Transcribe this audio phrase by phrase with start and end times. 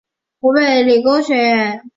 [0.39, 1.83] 湖北理工学院